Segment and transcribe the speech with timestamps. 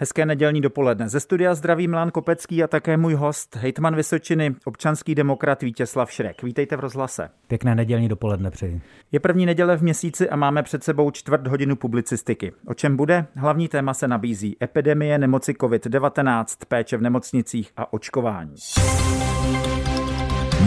[0.00, 1.08] Hezké nedělní dopoledne.
[1.08, 6.42] Ze studia zdraví Milan Kopecký a také můj host, hejtman Vysočiny, občanský demokrat Vítězslav Šrek.
[6.42, 7.30] Vítejte v rozhlase.
[7.46, 8.80] Pěkné nedělní dopoledne přeji.
[9.12, 12.52] Je první neděle v měsíci a máme před sebou čtvrt hodinu publicistiky.
[12.66, 13.26] O čem bude?
[13.36, 18.54] Hlavní téma se nabízí epidemie nemoci COVID-19, péče v nemocnicích a očkování.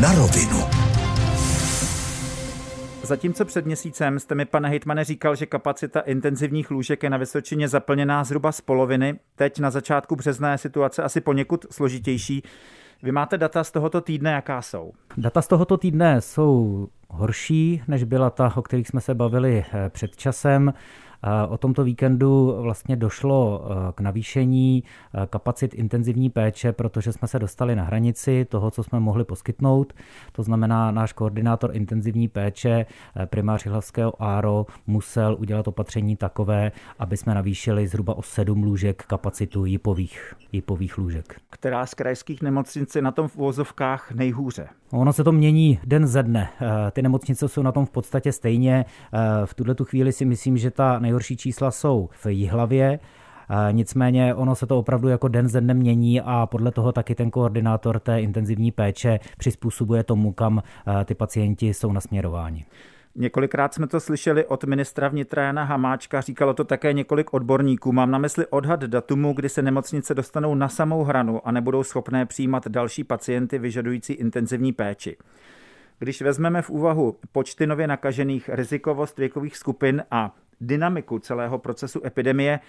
[0.02, 0.60] Na rovinu.
[3.04, 7.68] Zatímco před měsícem jste mi, pane Hejtmane, říkal, že kapacita intenzivních lůžek je na Vysočině
[7.68, 9.20] zaplněná zhruba z poloviny.
[9.36, 12.44] Teď na začátku března je situace asi poněkud složitější.
[13.04, 14.92] Vy máte data z tohoto týdne, jaká jsou?
[15.18, 19.90] Data z tohoto týdne jsou horší, než byla ta, o kterých jsme se bavili eh,
[19.90, 20.74] před časem.
[21.50, 27.40] O tomto víkendu vlastně došlo eh, k navýšení eh, kapacit intenzivní péče, protože jsme se
[27.40, 29.94] dostali na hranici toho, co jsme mohli poskytnout.
[30.32, 37.18] To znamená, náš koordinátor intenzivní péče, eh, primář Hlavského ARO, musel udělat opatření takové, aby
[37.18, 41.42] jsme navýšili zhruba o sedm lůžek kapacitu jipových, jipových lůžek.
[41.50, 44.68] Která z krajských nemocnic je na tom v uvozovkách nejhůře?
[44.92, 46.50] Ono se to mění den ze dne.
[46.92, 48.86] Ty nemocnice jsou na tom v podstatě stejně.
[49.46, 53.00] V tuhle tu chvíli si myslím, že ta nejhorší čísla jsou v Jihlavě,
[53.72, 57.32] Nicméně ono se to opravdu jako den ze dne mění a podle toho taky ten
[57.32, 60.64] koordinátor té intenzivní péče přizpůsobuje tomu, kam
[61.06, 62.66] ty pacienti jsou nasměrováni.
[63.16, 67.92] Několikrát jsme to slyšeli od ministra vnitra Jana Hamáčka, říkalo to také několik odborníků.
[67.92, 72.26] Mám na mysli odhad datumu, kdy se nemocnice dostanou na samou hranu a nebudou schopné
[72.26, 75.18] přijímat další pacienty vyžadující intenzivní péči.
[76.00, 82.60] Když vezmeme v úvahu počty nově nakažených, rizikovost věkových skupin a dynamiku celého procesu epidemie,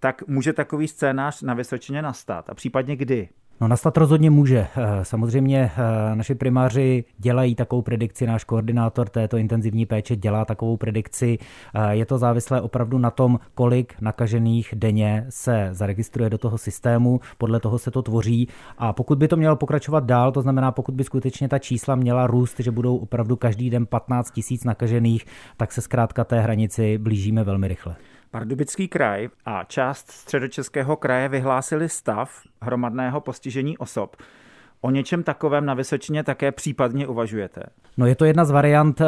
[0.00, 3.28] tak může takový scénář na Vysočině nastat a případně kdy?
[3.64, 4.58] No nastat rozhodně může.
[4.58, 10.76] Eh, samozřejmě eh, naši primáři dělají takovou predikci, náš koordinátor této intenzivní péče dělá takovou
[10.76, 11.38] predikci.
[11.74, 17.20] Eh, je to závislé opravdu na tom, kolik nakažených denně se zaregistruje do toho systému,
[17.38, 18.48] podle toho se to tvoří
[18.78, 22.26] a pokud by to mělo pokračovat dál, to znamená, pokud by skutečně ta čísla měla
[22.26, 25.24] růst, že budou opravdu každý den 15 tisíc nakažených,
[25.56, 27.96] tak se zkrátka té hranici blížíme velmi rychle.
[28.34, 34.16] Pardubický kraj a část středočeského kraje vyhlásili stav hromadného postižení osob.
[34.80, 37.62] O něčem takovém na Vysočině také případně uvažujete?
[37.96, 39.06] No je to jedna z variant, eh,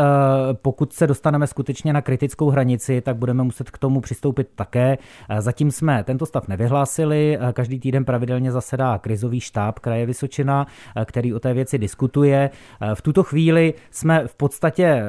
[0.53, 4.99] pokud se dostaneme skutečně na kritickou hranici, tak budeme muset k tomu přistoupit také.
[5.29, 10.67] Eh, zatím jsme tento stav nevyhlásili, eh, každý týden pravidelně zasedá krizový štáb kraje Vysočina,
[11.05, 12.51] který o té věci diskutuje.
[12.95, 15.03] V tuto chvíli jsme v podstatě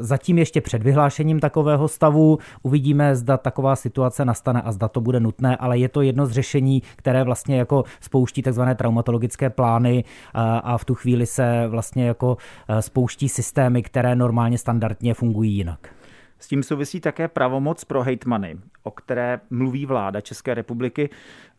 [0.00, 2.38] zatím ještě před vyhlášením takového stavu.
[2.62, 6.30] Uvidíme, zda taková situace nastane a zda to bude nutné, ale je to jedno z
[6.30, 10.04] řešení, které vlastně jako spouští takzvané traumatologické plány
[10.34, 12.36] a v tu chvíli se vlastně jako
[12.80, 15.94] spouští systémy, které normálně standardně fungují jinak.
[16.38, 21.10] S tím souvisí také pravomoc pro hejtmany, o které mluví vláda České republiky,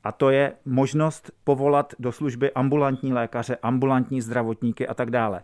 [0.04, 5.42] a to je možnost povolat do služby ambulantní lékaře, ambulantní zdravotníky a tak dále.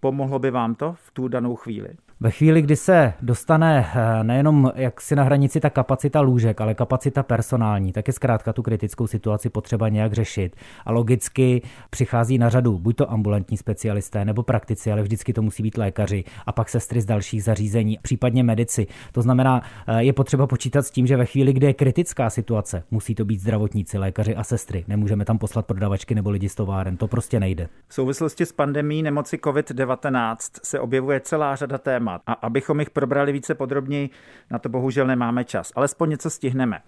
[0.00, 1.88] Pomohlo by vám to v tu danou chvíli?
[2.20, 6.74] Ve chvíli, kdy se dostane eh, nejenom jak si na hranici ta kapacita lůžek, ale
[6.74, 10.56] kapacita personální, tak je zkrátka tu kritickou situaci potřeba nějak řešit.
[10.84, 15.62] A logicky přichází na řadu buď to ambulantní specialisté nebo praktici, ale vždycky to musí
[15.62, 18.86] být lékaři a pak sestry z dalších zařízení, případně medici.
[19.12, 22.82] To znamená, eh, je potřeba počítat s tím, že ve chvíli, kdy je kritická situace,
[22.90, 24.84] musí to být zdravotníci, lékaři a sestry.
[24.88, 27.68] Nemůžeme tam poslat prodavačky nebo lidi z továren, to prostě nejde.
[27.88, 32.22] V souvislosti s pandemí nemoci COVID-19 se objevuje celá řada témat témat.
[32.26, 34.10] A abychom jich probrali více podrobněji,
[34.50, 35.72] na to bohužel nemáme čas.
[35.76, 36.80] Alespoň něco stihneme.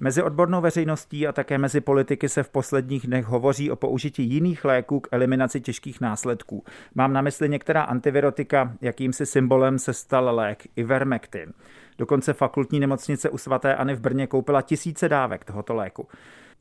[0.00, 4.64] Mezi odbornou veřejností a také mezi politiky se v posledních dnech hovoří o použití jiných
[4.64, 6.64] léků k eliminaci těžkých následků.
[6.94, 11.52] Mám na mysli některá antivirotika, jakýmsi symbolem se stal lék Ivermectin.
[11.98, 16.08] Dokonce fakultní nemocnice u svatéAny v Brně koupila tisíce dávek tohoto léku.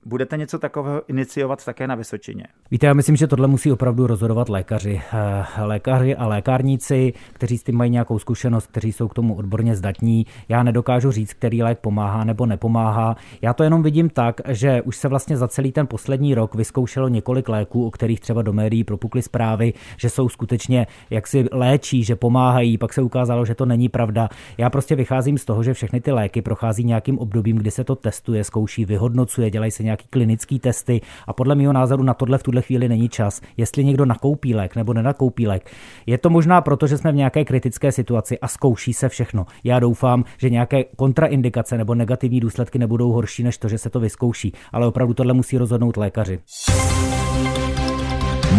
[0.07, 2.43] Budete něco takového iniciovat také na Vysočině?
[2.71, 5.01] Víte, já myslím, že tohle musí opravdu rozhodovat lékaři.
[5.13, 9.75] Eh, lékaři a lékárníci, kteří s tím mají nějakou zkušenost, kteří jsou k tomu odborně
[9.75, 10.25] zdatní.
[10.49, 13.15] Já nedokážu říct, který lék pomáhá nebo nepomáhá.
[13.41, 17.07] Já to jenom vidím tak, že už se vlastně za celý ten poslední rok vyzkoušelo
[17.07, 22.03] několik léků, o kterých třeba do médií propukly zprávy, že jsou skutečně jak si léčí,
[22.03, 24.29] že pomáhají, pak se ukázalo, že to není pravda.
[24.57, 27.95] Já prostě vycházím z toho, že všechny ty léky prochází nějakým obdobím, kdy se to
[27.95, 32.43] testuje, zkouší, vyhodnocuje, dělají se nějaký klinický testy a podle mého názoru na tohle v
[32.43, 33.41] tuhle chvíli není čas.
[33.57, 35.71] Jestli někdo nakoupí lék nebo nenakoupí lék,
[36.05, 39.45] je to možná proto, že jsme v nějaké kritické situaci a zkouší se všechno.
[39.63, 43.99] Já doufám, že nějaké kontraindikace nebo negativní důsledky nebudou horší než to, že se to
[43.99, 46.39] vyzkouší, ale opravdu tohle musí rozhodnout lékaři.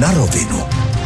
[0.00, 0.97] Na rovinu.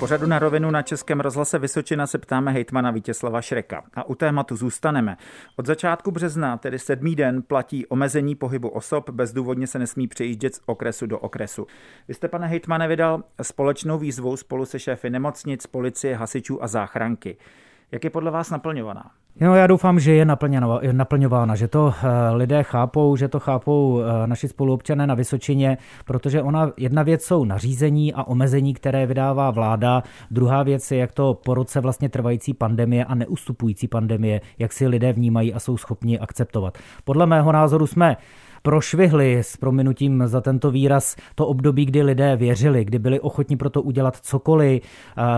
[0.00, 3.84] Pořadu na rovinu na Českém rozhlase Vysočina se ptáme hejtmana Vítězslava Šreka.
[3.94, 5.16] A u tématu zůstaneme.
[5.56, 10.60] Od začátku března, tedy sedmý den, platí omezení pohybu osob, bezdůvodně se nesmí přejíždět z
[10.66, 11.66] okresu do okresu.
[12.08, 17.36] Vy jste, pane hejtmane, vydal společnou výzvu spolu se šéfy nemocnic, policie, hasičů a záchranky.
[17.92, 19.10] Jak je podle vás naplňovaná?
[19.36, 20.26] No, já doufám, že je
[20.92, 26.42] naplňována, že to eh, lidé chápou, že to chápou eh, naši spoluobčané na Vysočině, protože
[26.42, 31.34] ona jedna věc jsou nařízení a omezení, které vydává vláda, druhá věc je, jak to
[31.44, 36.18] po roce vlastně trvající pandemie a neustupující pandemie, jak si lidé vnímají a jsou schopni
[36.18, 36.78] akceptovat.
[37.04, 38.16] Podle mého názoru jsme
[38.62, 43.70] prošvihli s prominutím za tento výraz to období, kdy lidé věřili, kdy byli ochotní pro
[43.70, 44.82] to udělat cokoliv,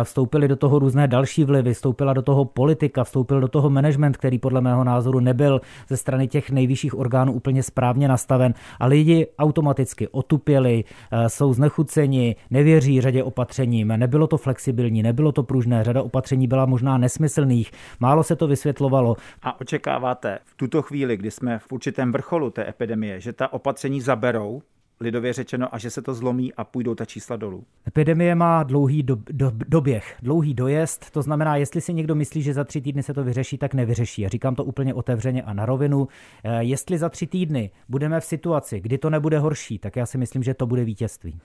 [0.03, 4.39] vstoupili do toho různé další vlivy, vstoupila do toho politika, vstoupil do toho management, který
[4.39, 10.09] podle mého názoru nebyl ze strany těch nejvyšších orgánů úplně správně nastaven a lidi automaticky
[10.09, 10.85] otupěli,
[11.27, 16.99] jsou znechuceni, nevěří řadě opatřením, nebylo to flexibilní, nebylo to pružné, řada opatření byla možná
[16.99, 17.71] nesmyslných,
[18.01, 19.17] málo se to vysvětlovalo.
[19.43, 23.53] A očekáváte v tuto chvíli, kdy jsme v určitém vrcholu té epidemie, je, že ta
[23.53, 24.63] opatření zaberou,
[25.01, 27.65] lidově řečeno, a že se to zlomí a půjdou ta čísla dolů.
[27.89, 32.55] Epidemie má dlouhý do, do, doběh, dlouhý dojezd, to znamená, jestli si někdo myslí, že
[32.55, 34.23] za tři týdny se to vyřeší, tak nevyřeší.
[34.23, 36.09] Já říkám to úplně otevřeně a na rovinu.
[36.45, 40.19] Eh, jestli za tři týdny budeme v situaci, kdy to nebude horší, tak já si
[40.19, 41.41] myslím, že to bude vítězství.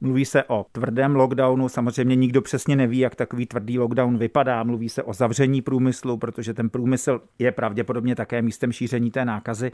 [0.00, 4.62] Mluví se o tvrdém lockdownu, samozřejmě nikdo přesně neví, jak takový tvrdý lockdown vypadá.
[4.62, 9.72] Mluví se o zavření průmyslu, protože ten průmysl je pravděpodobně také místem šíření té nákazy.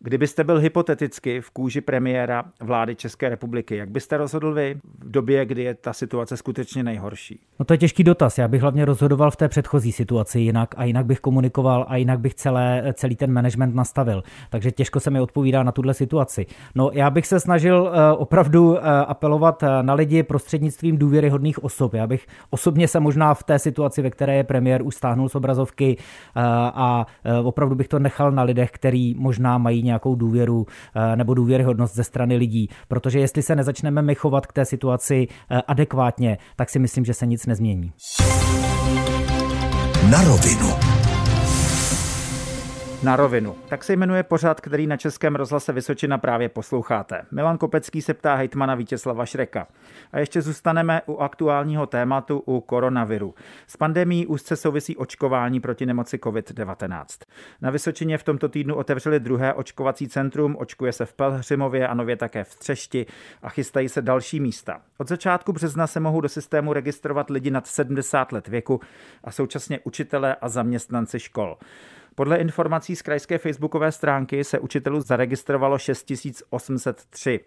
[0.00, 5.46] Kdybyste byl hypoteticky v kůži premiéra vlády České republiky, jak byste rozhodl vy v době,
[5.46, 7.40] kdy je ta situace skutečně nejhorší?
[7.58, 8.38] No to je těžký dotaz.
[8.38, 12.20] Já bych hlavně rozhodoval v té předchozí situaci jinak a jinak bych komunikoval a jinak
[12.20, 14.22] bych celé, celý ten management nastavil.
[14.50, 16.46] Takže těžko se mi odpovídá na tuhle situaci.
[16.74, 21.94] No já bych se snažil eh, opravdu eh, apelovat eh, na lidi prostřednictvím důvěryhodných osob.
[21.94, 25.34] Já bych osobně se možná v té situaci, ve které je premiér, už stáhnul z
[25.34, 25.96] obrazovky
[26.74, 27.06] a
[27.42, 32.04] opravdu bych to nechal na lidech, který možná mají nějakou důvěru eh, nebo důvěryhodnost ze
[32.04, 32.68] strany lidí.
[32.88, 37.14] Protože jestli se nezačneme my chovat k té situaci eh, adekvátně, tak si myslím, že
[37.14, 37.92] se nic nezmění.
[40.10, 40.70] Na rovinu
[43.06, 43.56] na rovinu.
[43.68, 47.22] Tak se jmenuje pořad, který na Českém rozhlase Vysočina právě posloucháte.
[47.30, 49.66] Milan Kopecký se ptá hejtmana Vítězslava Šreka.
[50.12, 53.34] A ještě zůstaneme u aktuálního tématu u koronaviru.
[53.66, 57.04] S pandemí úzce souvisí očkování proti nemoci COVID-19.
[57.60, 62.16] Na Vysočině v tomto týdnu otevřeli druhé očkovací centrum, očkuje se v Pelhřimově a nově
[62.16, 63.06] také v Třešti
[63.42, 64.80] a chystají se další místa.
[64.98, 68.80] Od začátku března se mohou do systému registrovat lidi nad 70 let věku
[69.24, 71.56] a současně učitelé a zaměstnanci škol.
[72.18, 77.40] Podle informací z krajské facebookové stránky se učitelů zaregistrovalo 6803.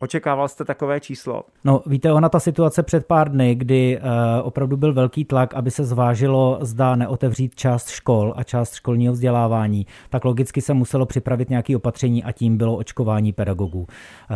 [0.00, 1.42] Očekával jste takové číslo?
[1.64, 4.06] No, víte, ona ta situace před pár dny, kdy uh,
[4.42, 9.86] opravdu byl velký tlak, aby se zvážilo, zda neotevřít část škol a část školního vzdělávání,
[10.10, 13.78] tak logicky se muselo připravit nějaké opatření a tím bylo očkování pedagogů.
[13.78, 13.86] Uh,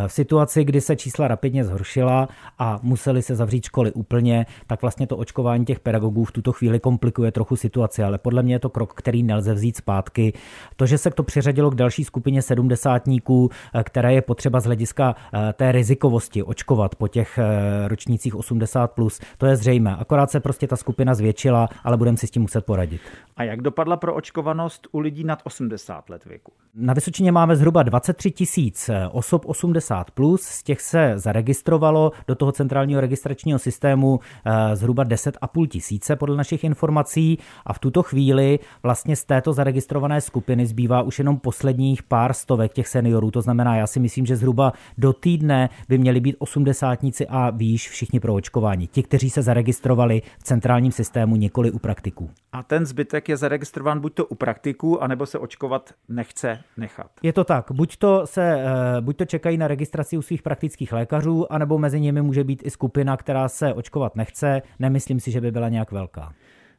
[0.07, 2.27] v situaci, kdy se čísla rapidně zhoršila
[2.59, 6.79] a museli se zavřít školy úplně, tak vlastně to očkování těch pedagogů v tuto chvíli
[6.79, 10.33] komplikuje trochu situaci, ale podle mě je to krok, který nelze vzít zpátky.
[10.75, 15.15] To, že se to přiřadilo k další skupině sedmdesátníků, eh, které je potřeba z hlediska
[15.53, 19.95] té rizikovosti očkovat po těch eh, ročnících 80+, plus, to je zřejmé.
[19.95, 23.01] Akorát se prostě ta skupina zvětšila, ale budeme si s tím muset poradit.
[23.37, 26.51] A jak dopadla pro očkovanost u lidí nad 80 let věku?
[26.75, 32.35] Na Vysočině máme zhruba 23 tisíc eh, osob 80+, plus, z těch se zaregistrovalo do
[32.35, 38.59] toho centrálního registračního systému eh, zhruba 10,5 tisíce podle našich informací a v tuto chvíli
[38.83, 43.31] vlastně z této zaregistrované skupiny zbývá už jenom posledních pár stovek těch seniorů.
[43.31, 45.42] To znamená, já si myslím, že zhruba do týdne
[45.89, 48.87] by měli být osmdesátníci a výš všichni pro očkování.
[48.87, 52.29] Ti, kteří se zaregistrovali v centrálním systému, nikoli u praktiků.
[52.51, 57.11] A ten zbytek je zaregistrován buď to u praktiků, anebo se očkovat nechce nechat.
[57.23, 58.63] Je to tak, buď to, se,
[58.97, 62.61] eh, buď to čekají na registraci u svých praktických lékařů, anebo mezi nimi může být
[62.65, 64.61] i skupina, která se očkovat nechce.
[64.79, 66.33] Nemyslím si, že by byla nějak velká.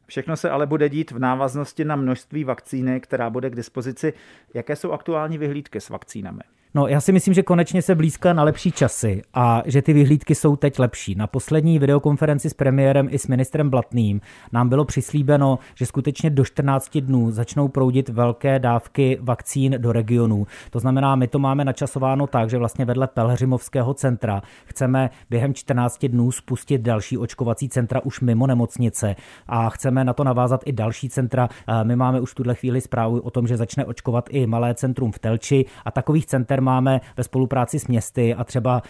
[0.07, 4.13] Všechno se ale bude dít v návaznosti na množství vakcíny, která bude k dispozici.
[4.53, 6.41] Jaké jsou aktuální vyhlídky s vakcínami?
[6.75, 10.35] No, já si myslím, že konečně se blízká na lepší časy a že ty vyhlídky
[10.35, 11.15] jsou teď lepší.
[11.15, 16.45] Na poslední videokonferenci s premiérem i s ministrem Blatným nám bylo přislíbeno, že skutečně do
[16.45, 20.47] 14 dnů začnou proudit velké dávky vakcín do regionů.
[20.69, 26.05] To znamená, my to máme načasováno tak, že vlastně vedle Pelhřimovského centra chceme během 14
[26.05, 29.15] dnů spustit další očkovací centra už mimo nemocnice
[29.47, 31.49] a chceme na to navázat i další centra.
[31.83, 35.11] My máme už v tuhle chvíli zprávu o tom, že začne očkovat i malé centrum
[35.11, 38.81] v Telči a takových center máme ve spolupráci s městy a třeba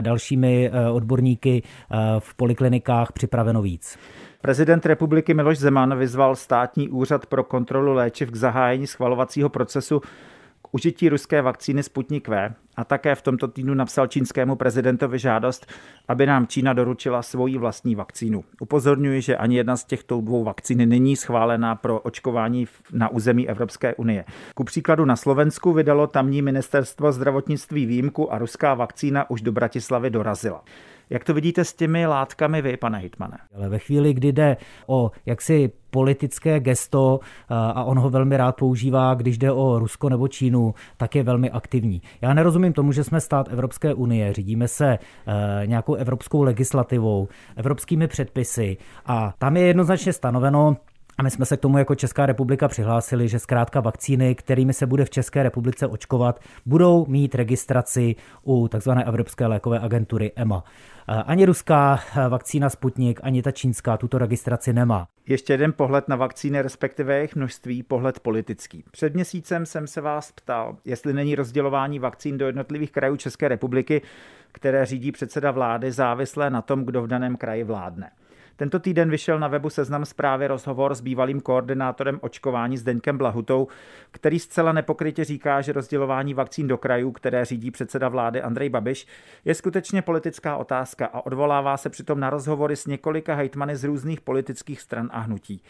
[0.00, 1.62] dalšími odborníky
[2.18, 3.98] v poliklinikách připraveno víc.
[4.40, 10.00] Prezident republiky Miloš Zeman vyzval státní úřad pro kontrolu léčiv k zahájení schvalovacího procesu
[10.62, 15.66] k užití ruské vakcíny Sputnik V a také v tomto týdnu napsal čínskému prezidentovi žádost,
[16.08, 18.44] aby nám Čína doručila svoji vlastní vakcínu.
[18.60, 23.94] Upozorňuji, že ani jedna z těchto dvou vakcín není schválená pro očkování na území Evropské
[23.94, 24.24] unie.
[24.54, 30.10] Ku příkladu na Slovensku vydalo tamní ministerstvo zdravotnictví výjimku a ruská vakcína už do Bratislavy
[30.10, 30.64] dorazila.
[31.10, 33.38] Jak to vidíte s těmi látkami vy, pane Hitmane?
[33.54, 39.14] Ale ve chvíli, kdy jde o jaksi politické gesto a on ho velmi rád používá,
[39.14, 42.02] když jde o Rusko nebo Čínu, tak je velmi aktivní.
[42.20, 44.98] Já nerozumím tomu, že jsme stát Evropské unie, řídíme se e,
[45.66, 50.76] nějakou evropskou legislativou, evropskými předpisy a tam je jednoznačně stanoveno,
[51.18, 54.86] a my jsme se k tomu jako Česká republika přihlásili, že zkrátka vakcíny, kterými se
[54.86, 58.90] bude v České republice očkovat, budou mít registraci u tzv.
[59.04, 60.64] Evropské lékové agentury EMA.
[61.26, 65.06] Ani ruská vakcína Sputnik, ani ta čínská tuto registraci nemá.
[65.26, 68.84] Ještě jeden pohled na vakcíny, respektive jejich množství, pohled politický.
[68.90, 74.02] Před měsícem jsem se vás ptal, jestli není rozdělování vakcín do jednotlivých krajů České republiky,
[74.52, 78.10] které řídí předseda vlády, závislé na tom, kdo v daném kraji vládne.
[78.56, 83.68] Tento týden vyšel na webu Seznam zprávy rozhovor s bývalým koordinátorem očkování Zdeňkem Blahutou,
[84.10, 89.06] který zcela nepokrytě říká, že rozdělování vakcín do krajů, které řídí předseda vlády Andrej Babiš,
[89.44, 94.20] je skutečně politická otázka a odvolává se přitom na rozhovory s několika hejtmany z různých
[94.20, 95.62] politických stran a hnutí.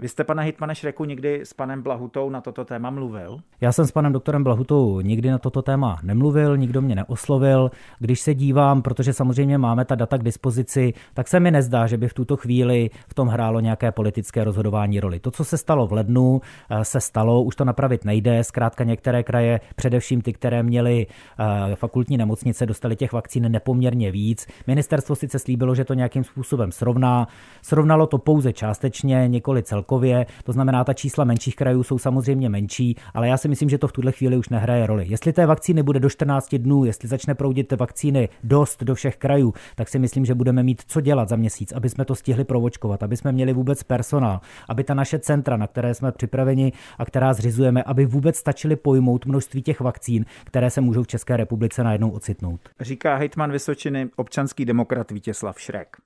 [0.00, 3.38] Vy jste, pane Hitmane Šreku, nikdy s panem Blahutou na toto téma mluvil?
[3.60, 7.70] Já jsem s panem doktorem Blahutou nikdy na toto téma nemluvil, nikdo mě neoslovil.
[7.98, 11.96] Když se dívám, protože samozřejmě máme ta data k dispozici, tak se mi nezdá, že
[11.96, 15.20] by v tuto chvíli v tom hrálo nějaké politické rozhodování roli.
[15.20, 18.44] To, co se stalo v lednu, eh, se stalo, už to napravit nejde.
[18.44, 24.46] Zkrátka některé kraje, především ty, které měly eh, fakultní nemocnice, dostali těch vakcín nepoměrně víc.
[24.66, 27.26] Ministerstvo sice slíbilo, že to nějakým způsobem srovná.
[27.62, 32.48] Srovnalo to pouze částečně, několik celkově celkově, to znamená, ta čísla menších krajů jsou samozřejmě
[32.48, 35.06] menší, ale já si myslím, že to v tuhle chvíli už nehraje roli.
[35.08, 39.54] Jestli té vakcíny bude do 14 dnů, jestli začne proudit vakcíny dost do všech krajů,
[39.76, 43.02] tak si myslím, že budeme mít co dělat za měsíc, aby jsme to stihli provočkovat,
[43.02, 47.34] aby jsme měli vůbec personál, aby ta naše centra, na které jsme připraveni a která
[47.34, 52.10] zřizujeme, aby vůbec stačili pojmout množství těch vakcín, které se můžou v České republice najednou
[52.10, 52.60] ocitnout.
[52.80, 55.96] Říká hejtman Vysočiny, občanský demokrat Vítězslav Šrek.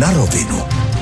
[0.00, 0.95] Na rovinu.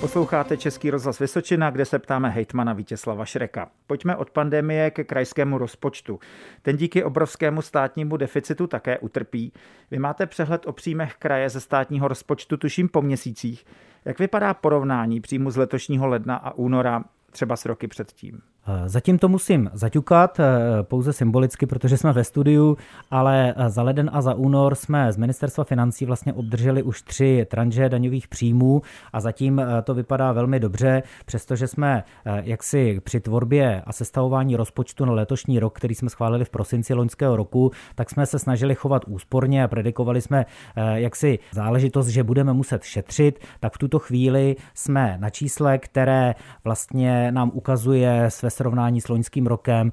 [0.00, 3.70] Posloucháte Český rozhlas Vysočina, kde se ptáme hejtmana Vítězslava Šreka.
[3.86, 6.20] Pojďme od pandemie ke krajskému rozpočtu.
[6.62, 9.52] Ten díky obrovskému státnímu deficitu také utrpí.
[9.90, 13.66] Vy máte přehled o příjmech kraje ze státního rozpočtu, tuším po měsících.
[14.04, 18.42] Jak vypadá porovnání příjmu z letošního ledna a února třeba s roky předtím?
[18.68, 20.44] Eh, zatím to musím zaťukat, eh,
[20.82, 22.76] pouze symbolicky, protože jsme ve studiu,
[23.10, 27.46] ale eh, za leden a za únor jsme z ministerstva financí vlastně obdrželi už tři
[27.50, 28.82] tranže daňových příjmů
[29.12, 32.04] a zatím to vypadá velmi dobře, přestože jsme
[32.42, 37.36] jaksi při tvorbě a sestavování rozpočtu na letošní rok, který jsme schválili v prosinci loňského
[37.36, 40.46] roku, tak jsme se snažili chovat úsporně a predikovali jsme
[40.94, 47.32] jaksi záležitost, že budeme muset šetřit, tak v tuto chvíli jsme na čísle, které vlastně
[47.32, 49.92] nám ukazuje své srovnání s loňským rokem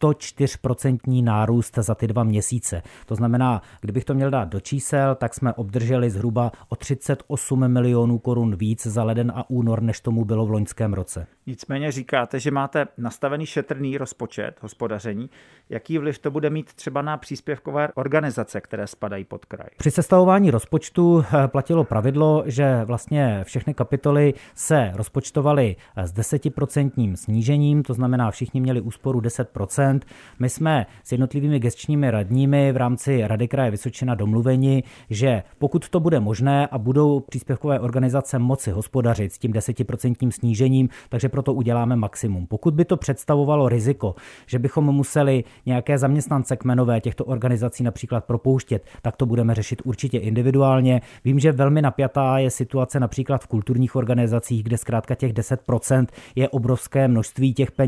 [0.00, 2.82] 104% nárůst za ty dva měsíce.
[3.06, 8.18] To znamená, kdybych to měl dát do čísel, tak jsme obdrželi zhruba o 38 milionů
[8.18, 11.26] korun víc za leden a únor, než tomu bylo v loňském roce.
[11.46, 15.30] Nicméně říkáte, že máte nastavený šetrný rozpočet hospodaření.
[15.68, 19.68] Jaký vliv to bude mít třeba na příspěvkové organizace, které spadají pod kraj?
[19.78, 27.82] Při sestavování rozpočtu eh, platilo pravidlo, že vlastně všechny kapitoly se rozpočtovaly s desetiprocentním snížením,
[27.82, 30.00] to znamená, všichni měli úsporu 10%.
[30.38, 36.00] My jsme s jednotlivými gestčními radními v rámci Rady kraje Vysočina domluveni, že pokud to
[36.00, 41.96] bude možné a budou příspěvkové organizace moci hospodařit s tím 10% snížením, takže proto uděláme
[41.96, 42.46] maximum.
[42.46, 44.14] Pokud by to představovalo riziko,
[44.46, 50.18] že bychom museli nějaké zaměstnance kmenové těchto organizací například propouštět, tak to budeme řešit určitě
[50.18, 51.00] individuálně.
[51.24, 56.48] Vím, že velmi napjatá je situace například v kulturních organizacích, kde zkrátka těch 10% je
[56.48, 57.85] obrovské množství těch peněz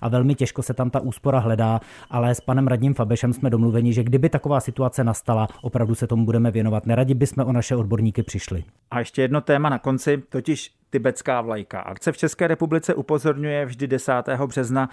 [0.00, 1.80] a velmi těžko se tam ta úspora hledá,
[2.10, 6.24] ale s panem radním Fabešem jsme domluveni, že kdyby taková situace nastala, opravdu se tomu
[6.24, 6.86] budeme věnovat.
[6.86, 8.64] Neradi bychom o naše odborníky přišli.
[8.90, 11.80] A ještě jedno téma na konci, totiž tibetská vlajka.
[11.80, 14.12] Akce v České republice upozorňuje vždy 10.
[14.46, 14.88] března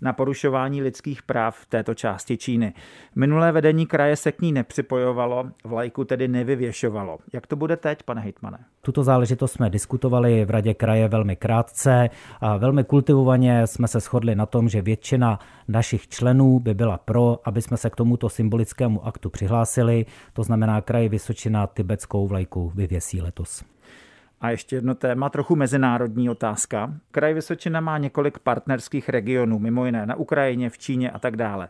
[0.00, 2.72] na porušování lidských práv v této části Číny.
[3.16, 7.18] Minulé vedení kraje se k ní nepřipojovalo, vlajku tedy nevyvěšovalo.
[7.32, 8.58] Jak to bude teď, pane Hejtmane?
[8.82, 14.34] Tuto záležitost jsme diskutovali v radě kraje velmi krátce a velmi kultivovaně jsme se shodli
[14.34, 15.38] na tom, že většina
[15.68, 20.06] našich členů by byla pro, aby jsme se k tomuto symbolickému aktu přihlásili.
[20.32, 23.64] To znamená, kraj Vysočina tibetskou vlajku vyvěsí letos.
[24.40, 26.94] A ještě jedno téma, trochu mezinárodní otázka.
[27.10, 31.68] Kraj Vysočina má několik partnerských regionů, mimo jiné na Ukrajině, v Číně a tak dále.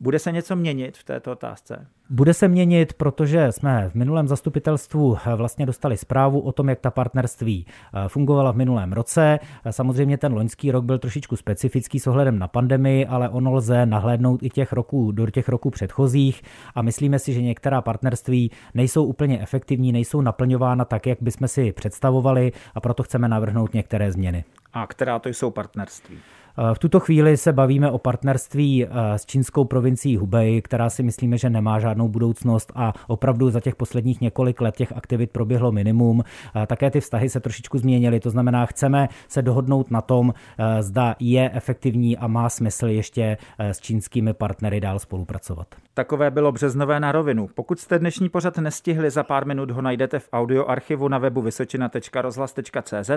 [0.00, 1.86] Bude se něco měnit v této otázce?
[2.10, 6.90] Bude se měnit, protože jsme v minulém zastupitelstvu vlastně dostali zprávu o tom, jak ta
[6.90, 9.38] partnerství eh, fungovala v minulém roce.
[9.70, 14.42] Samozřejmě ten loňský rok byl trošičku specifický s ohledem na pandemii, ale ono lze nahlédnout
[14.42, 16.42] i těch roků, do těch roků předchozích
[16.74, 21.72] a myslíme si, že některá partnerství nejsou úplně efektivní, nejsou naplňována tak, jak bychom si
[21.72, 24.44] představovali a proto chceme navrhnout některé změny.
[24.72, 26.18] A která to jsou partnerství?
[26.58, 28.88] Eh, v tuto chvíli se bavíme o partnerství eh,
[29.18, 33.76] s čínskou provincií Hubei, která si myslíme, že nemá žádnou budoucnost a opravdu za těch
[33.76, 36.22] posledních několik let těch aktivit proběhlo minimum.
[36.56, 40.34] Eh, také ty vztahy se trošičku změnily, to znamená, chceme se dohodnout na tom,
[40.80, 45.66] zda je efektivní a má smysl ještě s čínskými partnery dál spolupracovat.
[45.94, 47.48] Takové bylo březnové na rovinu.
[47.54, 53.10] Pokud jste dnešní pořad nestihli, za pár minut ho najdete v audioarchivu na webu vysočina.rozhlas.cz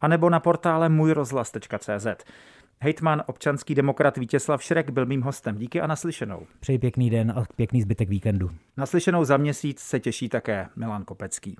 [0.00, 2.06] a nebo na portále můjrozhlas.cz.
[2.80, 5.56] Hejtman, občanský demokrat Vítězslav Šrek byl mým hostem.
[5.58, 6.46] Díky a naslyšenou.
[6.60, 8.50] Přeji pěkný den a pěkný zbytek víkendu.
[8.76, 11.56] Naslyšenou za měsíc se těší také Milan Kopecký.